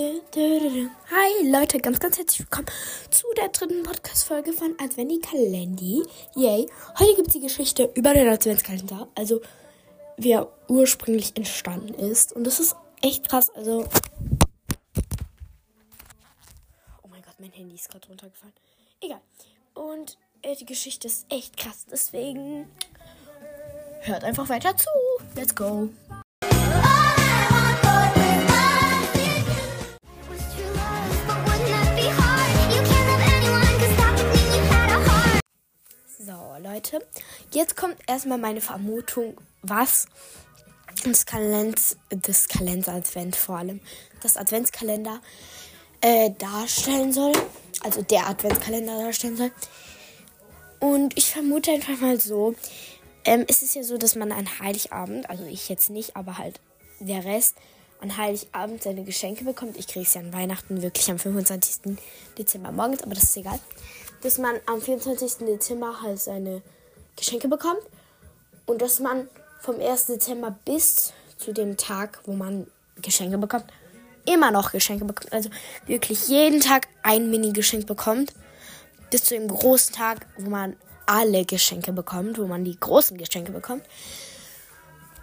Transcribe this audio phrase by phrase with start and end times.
[0.00, 2.68] Hi Leute, ganz, ganz herzlich willkommen
[3.10, 6.02] zu der dritten Podcast-Folge von Adventi Kalendi.
[6.34, 6.70] Yay.
[6.98, 9.42] Heute gibt es die Geschichte über den Adventskalender, also
[10.16, 12.32] wie er ursprünglich entstanden ist.
[12.32, 13.86] Und das ist echt krass, also...
[17.02, 18.54] Oh mein Gott, mein Handy ist gerade runtergefallen.
[19.02, 19.20] Egal.
[19.74, 22.70] Und äh, die Geschichte ist echt krass, deswegen
[24.00, 24.88] hört einfach weiter zu.
[25.34, 25.90] Let's go.
[36.92, 37.06] Leute,
[37.52, 40.06] jetzt kommt erstmal meine Vermutung, was
[41.04, 43.80] das Kalend, das Kalender Advent vor allem,
[44.22, 45.20] das Adventskalender
[46.00, 47.32] äh, darstellen soll.
[47.82, 49.52] Also der Adventskalender darstellen soll.
[50.80, 52.54] Und ich vermute einfach mal so,
[53.24, 56.60] ähm, es ist ja so, dass man an Heiligabend, also ich jetzt nicht, aber halt
[57.00, 57.56] der Rest,
[58.00, 59.76] an Heiligabend seine Geschenke bekommt.
[59.78, 61.96] Ich kriege es ja an Weihnachten wirklich am 25.
[62.38, 63.60] Dezember morgens, aber das ist egal.
[64.22, 65.46] Dass man am 24.
[65.46, 66.62] Dezember halt seine
[67.20, 67.82] Geschenke bekommt
[68.66, 69.28] und dass man
[69.60, 70.06] vom 1.
[70.06, 73.66] Dezember bis zu dem Tag, wo man Geschenke bekommt,
[74.26, 75.32] immer noch Geschenke bekommt.
[75.32, 75.50] Also
[75.86, 78.32] wirklich jeden Tag ein Mini-Geschenk bekommt.
[79.10, 80.76] Bis zu dem großen Tag, wo man
[81.06, 83.84] alle Geschenke bekommt, wo man die großen Geschenke bekommt.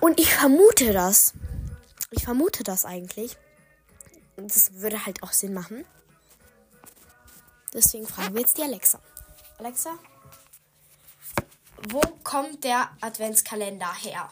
[0.00, 1.34] Und ich vermute das.
[2.10, 3.36] Ich vermute das eigentlich.
[4.36, 5.84] Das würde halt auch Sinn machen.
[7.72, 8.98] Deswegen fragen wir jetzt die Alexa.
[9.58, 9.90] Alexa,
[11.92, 14.28] wo kommt der Adventskalender her?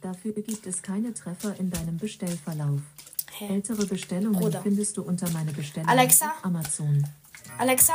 [0.00, 2.80] Dafür gibt es keine Treffer in deinem Bestellverlauf.
[3.38, 3.48] Hä?
[3.48, 4.62] Ältere Bestellungen Bruder.
[4.62, 6.26] findest du unter meine Bestellung Alexa?
[6.26, 7.04] auf Amazon.
[7.58, 7.94] Alexa,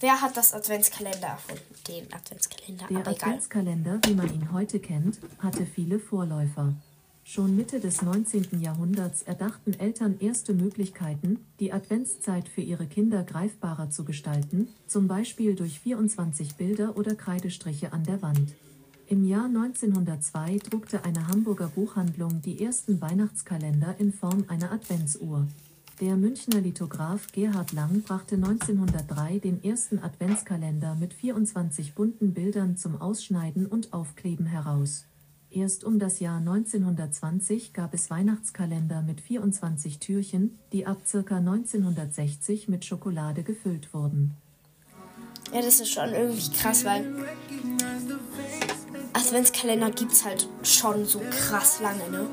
[0.00, 1.74] wer hat das Adventskalender erfunden?
[1.86, 3.06] Den Adventskalender, Der.
[3.06, 6.74] Adventskalender, wie man ihn heute kennt, hatte viele Vorläufer.
[7.24, 8.60] Schon Mitte des 19.
[8.60, 15.54] Jahrhunderts erdachten Eltern erste Möglichkeiten, die Adventszeit für ihre Kinder greifbarer zu gestalten, zum Beispiel
[15.54, 18.54] durch 24 Bilder oder Kreidestriche an der Wand.
[19.06, 25.46] Im Jahr 1902 druckte eine Hamburger Buchhandlung die ersten Weihnachtskalender in Form einer Adventsuhr.
[26.00, 33.00] Der Münchner Lithograph Gerhard Lang brachte 1903 den ersten Adventskalender mit 24 bunten Bildern zum
[33.00, 35.04] Ausschneiden und Aufkleben heraus.
[35.52, 41.18] Erst um das Jahr 1920 gab es Weihnachtskalender mit 24 Türchen, die ab ca.
[41.18, 44.36] 1960 mit Schokolade gefüllt wurden.
[45.52, 47.04] Ja, das ist schon irgendwie krass, weil
[49.12, 52.28] Adventskalender gibt's halt schon so krass lange, ne?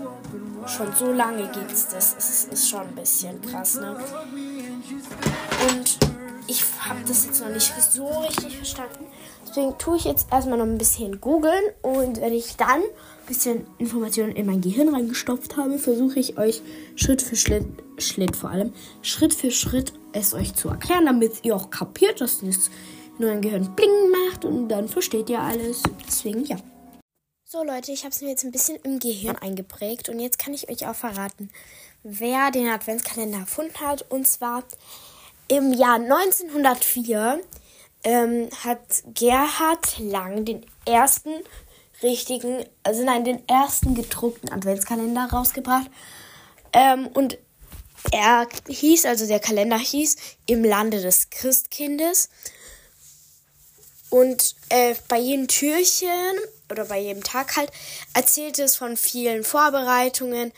[0.67, 2.15] Schon so lange gibt's das.
[2.15, 3.97] Es ist schon ein bisschen krass, ne?
[5.69, 5.97] Und
[6.47, 9.05] ich habe das jetzt noch nicht so richtig verstanden.
[9.57, 13.65] Deswegen tue ich jetzt erstmal noch ein bisschen googeln und wenn ich dann ein bisschen
[13.79, 16.61] Informationen in mein Gehirn reingestopft habe, versuche ich euch
[16.95, 17.65] Schritt für Schritt,
[17.97, 22.41] Schritt vor allem, Schritt für Schritt es euch zu erklären, damit ihr auch kapiert, dass
[22.41, 22.69] das
[23.17, 25.81] nur ein Gehirn bling macht und dann versteht ihr alles.
[26.07, 26.57] Deswegen ja.
[27.43, 30.53] So Leute, ich habe es mir jetzt ein bisschen im Gehirn eingeprägt und jetzt kann
[30.53, 31.49] ich euch auch verraten,
[32.03, 34.05] wer den Adventskalender erfunden hat.
[34.09, 34.65] Und zwar
[35.47, 37.39] im Jahr 1904
[38.07, 41.33] ähm, hat Gerhard Lang den ersten
[42.01, 45.91] richtigen, also nein, den ersten gedruckten Adventskalender rausgebracht.
[46.71, 47.37] Ähm, und
[48.13, 52.29] er hieß, also der Kalender hieß Im Lande des Christkindes.
[54.09, 56.37] Und äh, bei jedem Türchen
[56.71, 57.71] oder bei jedem Tag halt
[58.13, 60.53] erzählt es von vielen Vorbereitungen,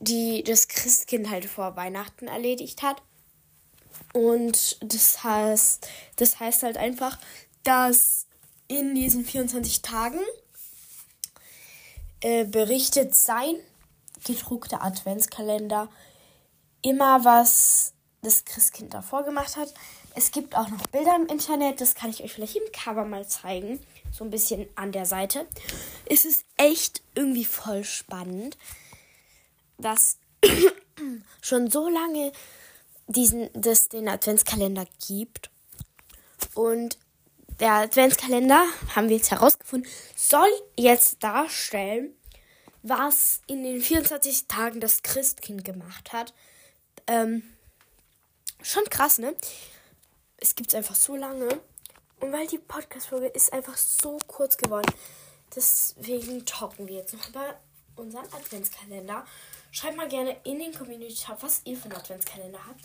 [0.00, 3.02] die das Christkind halt vor Weihnachten erledigt hat.
[4.12, 7.18] Und das heißt, das heißt halt einfach,
[7.62, 8.26] dass
[8.68, 10.20] in diesen 24 Tagen
[12.20, 13.56] äh, berichtet sein
[14.24, 15.88] gedruckter Adventskalender
[16.82, 17.92] immer, was
[18.22, 19.72] das Christkind davor gemacht hat.
[20.14, 23.26] Es gibt auch noch Bilder im Internet, das kann ich euch vielleicht im Cover mal
[23.26, 23.80] zeigen.
[24.12, 25.46] So ein bisschen an der Seite.
[26.06, 28.58] Es ist echt irgendwie voll spannend,
[29.78, 30.18] dass
[31.40, 32.32] schon so lange
[33.06, 35.50] diesen, das, den Adventskalender gibt.
[36.54, 36.98] Und
[37.60, 38.64] der Adventskalender,
[38.94, 42.14] haben wir jetzt herausgefunden, soll jetzt darstellen,
[42.82, 46.34] was in den 24 Tagen das Christkind gemacht hat.
[47.06, 47.42] Ähm,
[48.62, 49.34] schon krass, ne?
[50.38, 51.60] Es gibt es einfach so lange.
[52.20, 54.92] Und weil die Podcast-Folge ist einfach so kurz geworden,
[55.54, 57.56] deswegen talken wir jetzt noch über
[57.96, 59.24] unseren Adventskalender.
[59.72, 62.84] Schreibt mal gerne in den Community-Tab, was ihr für einen Adventskalender habt.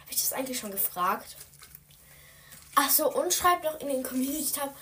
[0.00, 1.36] Habe ich das eigentlich schon gefragt?
[2.74, 4.76] Achso, und schreibt doch in den Community-Tab,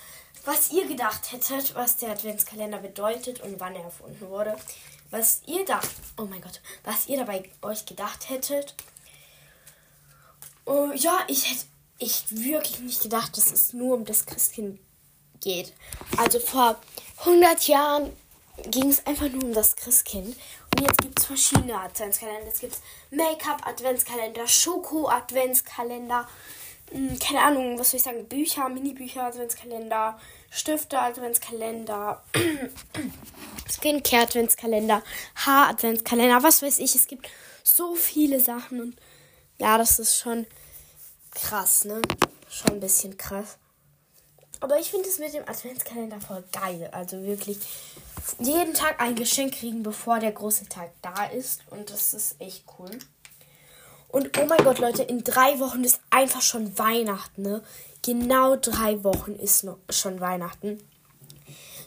[0.46, 4.56] was ihr gedacht hättet, was der Adventskalender bedeutet und wann er erfunden wurde.
[5.10, 5.80] was ihr da,
[6.16, 8.74] oh mein Gott, was ihr dabei euch gedacht hättet.
[10.64, 11.64] Oh, ja, ich hätte
[11.98, 14.80] ich wirklich nicht gedacht, dass es nur um das Christkind
[15.40, 15.72] geht.
[16.16, 16.80] Also vor
[17.20, 18.12] 100 Jahren
[18.68, 20.36] ging es einfach nur um das Christkind.
[20.76, 22.48] Und jetzt gibt es verschiedene Adventskalender.
[22.48, 22.76] Es gibt
[23.10, 26.28] Make-up-Adventskalender, Schoko-Adventskalender,
[26.90, 30.18] hm, keine Ahnung, was soll ich sagen, Bücher, Mini-Bücher-Adventskalender,
[30.50, 32.22] Stifte-Adventskalender,
[33.70, 35.02] Skincare-Adventskalender,
[35.36, 36.94] Haar-Adventskalender, was weiß ich.
[36.94, 37.26] Es gibt
[37.64, 38.96] so viele Sachen und
[39.58, 40.46] ja, das ist schon
[41.30, 42.02] krass, ne?
[42.50, 43.56] Schon ein bisschen krass.
[44.60, 46.90] Aber ich finde es mit dem Adventskalender voll geil.
[46.92, 47.58] Also wirklich
[48.38, 51.62] jeden Tag ein Geschenk kriegen, bevor der große Tag da ist.
[51.70, 52.90] Und das ist echt cool.
[54.08, 57.62] Und oh mein Gott, Leute, in drei Wochen ist einfach schon Weihnachten, ne?
[58.02, 60.78] Genau drei Wochen ist noch schon Weihnachten.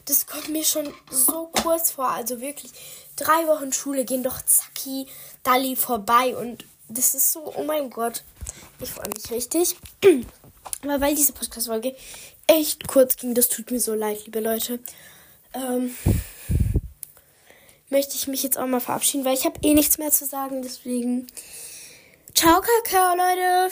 [0.06, 2.10] Das kommt mir schon so kurz vor.
[2.10, 2.72] Also wirklich,
[3.16, 5.08] drei Wochen Schule gehen doch zacki,
[5.44, 6.36] dalli vorbei.
[6.36, 8.24] Und das ist so, oh mein Gott.
[8.80, 9.78] Ich freue mich richtig.
[10.84, 11.96] Aber weil diese Podcast-Folge
[12.48, 14.80] echt kurz ging, das tut mir so leid, liebe Leute.
[15.54, 15.96] Ähm,
[17.90, 20.62] möchte ich mich jetzt auch mal verabschieden, weil ich habe eh nichts mehr zu sagen.
[20.62, 21.28] Deswegen,
[22.34, 23.72] ciao, Kakao, Leute.